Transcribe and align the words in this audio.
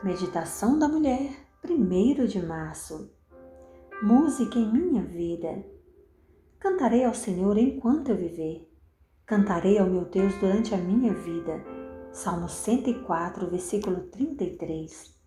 Meditação 0.00 0.78
da 0.78 0.86
Mulher, 0.86 1.32
1 1.68 2.24
de 2.26 2.40
março. 2.40 3.10
Música 4.00 4.56
em 4.56 4.72
minha 4.72 5.02
vida. 5.02 5.66
Cantarei 6.60 7.04
ao 7.04 7.12
Senhor 7.12 7.58
enquanto 7.58 8.10
eu 8.10 8.16
viver. 8.16 8.72
Cantarei 9.26 9.76
ao 9.76 9.90
meu 9.90 10.04
Deus 10.04 10.32
durante 10.36 10.72
a 10.72 10.78
minha 10.78 11.12
vida. 11.12 11.64
Salmo 12.12 12.48
104, 12.48 13.50
versículo 13.50 14.02
33. 14.02 15.18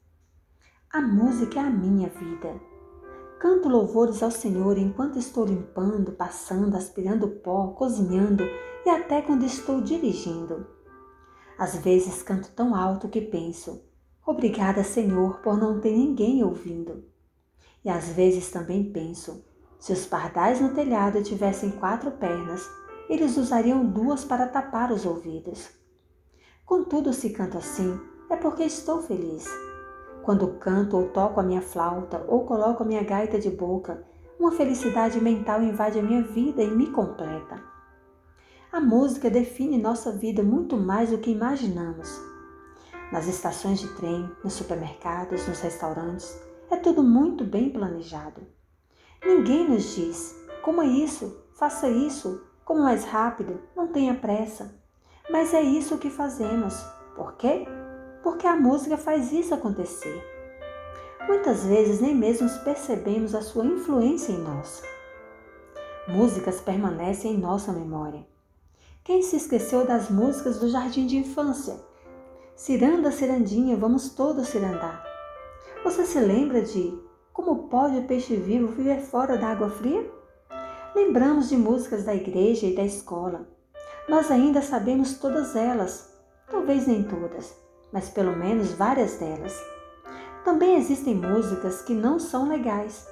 A 0.93 1.01
música 1.01 1.59
é 1.59 1.63
a 1.63 1.69
minha 1.69 2.07
vida. 2.07 2.57
Canto 3.41 3.67
louvores 3.67 4.23
ao 4.23 4.31
Senhor 4.31 4.77
enquanto 4.77 5.19
estou 5.19 5.43
limpando, 5.43 6.13
passando, 6.13 6.77
aspirando 6.77 7.27
pó, 7.27 7.73
cozinhando 7.73 8.45
e 8.85 8.89
até 8.89 9.21
quando 9.21 9.43
estou 9.43 9.81
dirigindo. 9.81 10.65
Às 11.57 11.75
vezes 11.75 12.23
canto 12.23 12.49
tão 12.51 12.73
alto 12.73 13.09
que 13.09 13.19
penso, 13.19 13.90
Obrigada, 14.32 14.82
Senhor, 14.82 15.41
por 15.41 15.57
não 15.57 15.82
ter 15.82 15.92
ninguém 15.92 16.42
ouvindo. 16.42 17.04
E 17.83 17.89
às 17.89 18.07
vezes 18.07 18.50
também 18.50 18.89
penso: 18.89 19.43
se 19.78 19.92
os 19.92 20.05
pardais 20.05 20.61
no 20.61 20.74
telhado 20.74 21.21
tivessem 21.21 21.69
quatro 21.71 22.11
pernas, 22.11 22.65
eles 23.10 23.36
usariam 23.36 23.86
duas 23.86 24.24
para 24.24 24.47
tapar 24.47 24.89
os 24.89 25.05
ouvidos. 25.05 25.69
Contudo, 26.65 27.11
se 27.11 27.32
canto 27.32 27.57
assim, 27.57 28.00
é 28.29 28.38
porque 28.38 28.64
estou 28.64 29.02
feliz. 29.02 29.46
Quando 30.24 30.55
canto 30.60 30.96
ou 30.96 31.10
toco 31.10 31.41
a 31.41 31.43
minha 31.43 31.61
flauta 31.61 32.23
ou 32.25 32.45
coloco 32.45 32.83
a 32.83 32.86
minha 32.86 33.03
gaita 33.03 33.38
de 33.38 33.50
boca, 33.50 34.02
uma 34.39 34.53
felicidade 34.53 35.19
mental 35.19 35.61
invade 35.61 36.00
a 36.00 36.03
minha 36.03 36.23
vida 36.23 36.63
e 36.63 36.72
me 36.72 36.89
completa. 36.89 37.61
A 38.72 38.80
música 38.80 39.30
define 39.30 39.77
nossa 39.77 40.09
vida 40.13 40.41
muito 40.41 40.77
mais 40.77 41.09
do 41.09 41.17
que 41.17 41.31
imaginamos 41.31 42.30
nas 43.11 43.28
estações 43.28 43.80
de 43.80 43.88
trem, 43.95 44.31
nos 44.44 44.53
supermercados, 44.53 45.47
nos 45.47 45.59
restaurantes. 45.59 46.39
É 46.69 46.78
tudo 46.78 47.03
muito 47.03 47.44
bem 47.44 47.69
planejado. 47.69 48.41
Ninguém 49.23 49.69
nos 49.69 49.95
diz 49.95 50.35
como 50.61 50.81
é 50.81 50.88
isso, 50.88 51.44
faça 51.55 51.89
isso, 51.89 52.44
como 52.63 52.83
mais 52.83 53.03
rápido, 53.03 53.59
não 53.75 53.88
tenha 53.88 54.13
pressa. 54.13 54.80
Mas 55.30 55.53
é 55.53 55.61
isso 55.61 55.97
que 55.97 56.09
fazemos. 56.09 56.75
Por 57.16 57.33
quê? 57.33 57.67
Porque 58.23 58.47
a 58.47 58.55
música 58.55 58.97
faz 58.97 59.31
isso 59.31 59.53
acontecer. 59.53 60.23
Muitas 61.28 61.66
vezes 61.66 62.00
nem 62.00 62.16
mesmo 62.16 62.50
percebemos 62.63 63.35
a 63.35 63.41
sua 63.41 63.66
influência 63.66 64.31
em 64.31 64.39
nós. 64.39 64.83
Músicas 66.07 66.59
permanecem 66.59 67.33
em 67.33 67.38
nossa 67.38 67.72
memória. 67.72 68.25
Quem 69.03 69.22
se 69.22 69.35
esqueceu 69.35 69.85
das 69.85 70.09
músicas 70.09 70.59
do 70.59 70.69
jardim 70.69 71.05
de 71.05 71.17
infância? 71.17 71.91
Ciranda, 72.63 73.11
cirandinha, 73.11 73.75
vamos 73.75 74.09
todos 74.09 74.49
cirandar. 74.49 75.03
Você 75.83 76.05
se 76.05 76.19
lembra 76.19 76.61
de 76.61 76.95
como 77.33 77.67
pode 77.67 77.97
o 77.97 78.03
peixe 78.03 78.35
vivo 78.35 78.67
viver 78.67 79.01
fora 79.01 79.35
da 79.35 79.47
água 79.47 79.71
fria? 79.71 80.07
Lembramos 80.93 81.49
de 81.49 81.57
músicas 81.57 82.03
da 82.03 82.13
igreja 82.13 82.67
e 82.67 82.75
da 82.75 82.83
escola. 82.83 83.49
Nós 84.07 84.29
ainda 84.29 84.61
sabemos 84.61 85.17
todas 85.17 85.55
elas, 85.55 86.13
talvez 86.51 86.85
nem 86.85 87.01
todas, 87.01 87.51
mas 87.91 88.09
pelo 88.09 88.37
menos 88.37 88.73
várias 88.73 89.15
delas. 89.15 89.59
Também 90.45 90.75
existem 90.75 91.15
músicas 91.15 91.81
que 91.81 91.95
não 91.95 92.19
são 92.19 92.47
legais, 92.47 93.07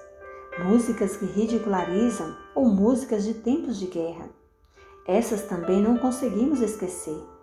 músicas 0.64 1.18
que 1.18 1.26
ridicularizam 1.26 2.38
ou 2.54 2.66
músicas 2.70 3.24
de 3.24 3.34
tempos 3.34 3.80
de 3.80 3.88
guerra. 3.88 4.30
Essas 5.08 5.42
também 5.48 5.82
não 5.82 5.98
conseguimos 5.98 6.62
esquecer. 6.62 7.39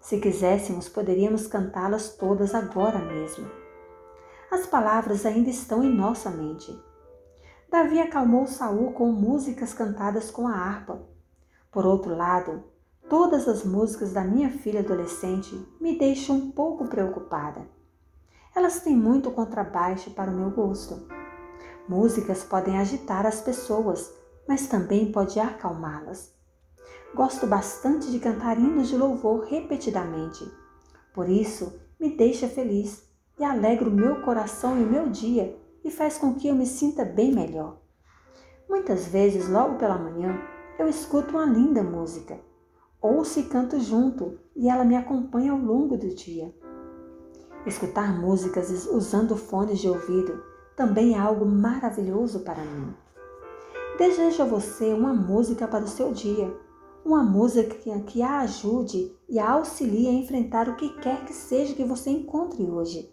Se 0.00 0.18
quiséssemos, 0.18 0.88
poderíamos 0.88 1.46
cantá-las 1.46 2.16
todas 2.16 2.54
agora 2.54 2.98
mesmo. 2.98 3.48
As 4.50 4.66
palavras 4.66 5.26
ainda 5.26 5.50
estão 5.50 5.84
em 5.84 5.94
nossa 5.94 6.30
mente. 6.30 6.74
Davi 7.70 8.00
acalmou 8.00 8.46
Saul 8.46 8.92
com 8.92 9.12
músicas 9.12 9.74
cantadas 9.74 10.30
com 10.30 10.48
a 10.48 10.54
harpa. 10.54 11.02
Por 11.70 11.84
outro 11.84 12.16
lado, 12.16 12.64
todas 13.10 13.46
as 13.46 13.62
músicas 13.64 14.14
da 14.14 14.24
minha 14.24 14.50
filha 14.50 14.80
adolescente 14.80 15.54
me 15.78 15.98
deixam 15.98 16.36
um 16.36 16.50
pouco 16.50 16.88
preocupada. 16.88 17.68
Elas 18.56 18.80
têm 18.80 18.96
muito 18.96 19.30
contrabaixo 19.30 20.12
para 20.12 20.30
o 20.30 20.34
meu 20.34 20.50
gosto. 20.50 21.06
Músicas 21.86 22.42
podem 22.42 22.78
agitar 22.78 23.26
as 23.26 23.42
pessoas, 23.42 24.10
mas 24.48 24.66
também 24.66 25.12
pode 25.12 25.38
acalmá-las. 25.38 26.37
Gosto 27.14 27.46
bastante 27.46 28.10
de 28.10 28.18
cantar 28.18 28.58
hinos 28.58 28.88
de 28.88 28.96
louvor 28.96 29.44
repetidamente. 29.44 30.46
Por 31.14 31.28
isso, 31.28 31.80
me 31.98 32.16
deixa 32.16 32.46
feliz 32.46 33.08
e 33.38 33.44
alegra 33.44 33.88
o 33.88 33.92
meu 33.92 34.20
coração 34.22 34.78
e 34.78 34.84
o 34.84 34.90
meu 34.90 35.08
dia 35.08 35.58
e 35.82 35.90
faz 35.90 36.18
com 36.18 36.34
que 36.34 36.48
eu 36.48 36.54
me 36.54 36.66
sinta 36.66 37.04
bem 37.04 37.32
melhor. 37.32 37.78
Muitas 38.68 39.06
vezes, 39.06 39.48
logo 39.48 39.76
pela 39.76 39.98
manhã, 39.98 40.38
eu 40.78 40.86
escuto 40.86 41.30
uma 41.30 41.46
linda 41.46 41.82
música. 41.82 42.38
Ouço 43.00 43.40
e 43.40 43.44
canto 43.44 43.80
junto 43.80 44.38
e 44.54 44.68
ela 44.68 44.84
me 44.84 44.94
acompanha 44.94 45.52
ao 45.52 45.58
longo 45.58 45.96
do 45.96 46.14
dia. 46.14 46.54
Escutar 47.64 48.20
músicas 48.20 48.86
usando 48.86 49.36
fones 49.36 49.78
de 49.78 49.88
ouvido 49.88 50.42
também 50.76 51.14
é 51.14 51.18
algo 51.18 51.46
maravilhoso 51.46 52.40
para 52.40 52.62
mim. 52.62 52.94
Desejo 53.98 54.42
a 54.42 54.46
você 54.46 54.92
uma 54.92 55.12
música 55.12 55.66
para 55.66 55.84
o 55.84 55.88
seu 55.88 56.12
dia 56.12 56.54
uma 57.08 57.22
música 57.22 57.74
que 58.06 58.20
a 58.20 58.40
ajude 58.40 59.10
e 59.26 59.38
a 59.38 59.52
auxilie 59.52 60.08
a 60.08 60.12
enfrentar 60.12 60.68
o 60.68 60.76
que 60.76 60.90
quer 61.00 61.24
que 61.24 61.32
seja 61.32 61.74
que 61.74 61.82
você 61.82 62.10
encontre 62.10 62.62
hoje. 62.64 63.10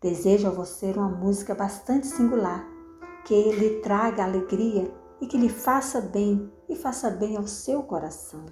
Desejo 0.00 0.46
a 0.46 0.52
você 0.52 0.92
uma 0.92 1.08
música 1.08 1.52
bastante 1.52 2.06
singular, 2.06 2.64
que 3.24 3.50
lhe 3.50 3.80
traga 3.80 4.22
alegria 4.22 4.88
e 5.20 5.26
que 5.26 5.36
lhe 5.36 5.48
faça 5.48 6.00
bem 6.00 6.48
e 6.68 6.76
faça 6.76 7.10
bem 7.10 7.36
ao 7.36 7.48
seu 7.48 7.82
coração. 7.82 8.46